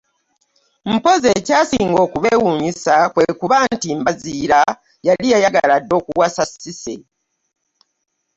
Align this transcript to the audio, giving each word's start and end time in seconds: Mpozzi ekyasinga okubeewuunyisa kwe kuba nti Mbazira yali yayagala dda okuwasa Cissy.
Mpozzi 0.91 1.27
ekyasinga 1.37 1.97
okubeewuunyisa 2.05 2.95
kwe 3.13 3.25
kuba 3.39 3.57
nti 3.73 3.87
Mbazira 3.99 4.61
yali 5.07 5.25
yayagala 5.33 5.75
dda 5.81 5.95
okuwasa 5.99 6.43
Cissy. 6.61 6.97